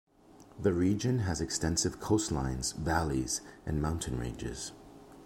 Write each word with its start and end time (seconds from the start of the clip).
The 0.59 0.73
region 0.73 1.19
has 1.19 1.41
extensive 1.41 1.99
coastlines, 1.99 2.75
valleys 2.75 3.41
and 3.67 3.79
mountain 3.83 4.17
ranges. 4.17 4.71